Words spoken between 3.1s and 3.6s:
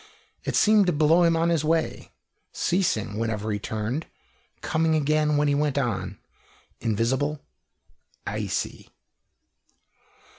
whenever he